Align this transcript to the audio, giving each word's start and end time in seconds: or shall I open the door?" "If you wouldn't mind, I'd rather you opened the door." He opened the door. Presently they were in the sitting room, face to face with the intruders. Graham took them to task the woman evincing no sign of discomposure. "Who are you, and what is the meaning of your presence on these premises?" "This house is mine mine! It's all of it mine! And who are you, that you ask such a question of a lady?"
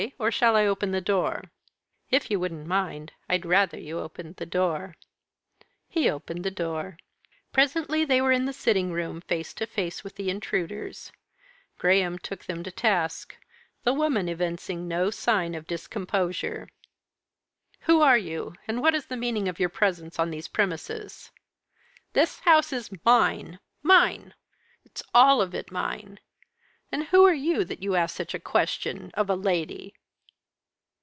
or 0.17 0.31
shall 0.31 0.55
I 0.55 0.65
open 0.65 0.89
the 0.89 0.99
door?" 0.99 1.43
"If 2.09 2.31
you 2.31 2.39
wouldn't 2.39 2.65
mind, 2.65 3.13
I'd 3.29 3.45
rather 3.45 3.77
you 3.77 3.99
opened 3.99 4.37
the 4.37 4.47
door." 4.47 4.95
He 5.87 6.09
opened 6.09 6.43
the 6.43 6.49
door. 6.49 6.97
Presently 7.53 8.03
they 8.03 8.19
were 8.19 8.31
in 8.31 8.45
the 8.45 8.51
sitting 8.53 8.91
room, 8.91 9.21
face 9.21 9.53
to 9.53 9.67
face 9.67 10.03
with 10.03 10.15
the 10.15 10.31
intruders. 10.31 11.11
Graham 11.77 12.17
took 12.17 12.45
them 12.45 12.63
to 12.63 12.71
task 12.71 13.37
the 13.83 13.93
woman 13.93 14.27
evincing 14.27 14.87
no 14.87 15.11
sign 15.11 15.53
of 15.53 15.67
discomposure. 15.67 16.67
"Who 17.81 18.01
are 18.01 18.17
you, 18.17 18.55
and 18.67 18.81
what 18.81 18.95
is 18.95 19.05
the 19.05 19.15
meaning 19.17 19.47
of 19.47 19.59
your 19.59 19.69
presence 19.69 20.17
on 20.17 20.31
these 20.31 20.47
premises?" 20.47 21.29
"This 22.13 22.39
house 22.39 22.73
is 22.73 22.89
mine 23.05 23.59
mine! 23.83 24.33
It's 24.83 25.03
all 25.13 25.43
of 25.43 25.53
it 25.53 25.71
mine! 25.71 26.19
And 26.93 27.05
who 27.05 27.23
are 27.25 27.33
you, 27.33 27.63
that 27.63 27.81
you 27.81 27.95
ask 27.95 28.13
such 28.17 28.33
a 28.33 28.39
question 28.39 29.11
of 29.13 29.29
a 29.29 29.35
lady?" 29.35 29.95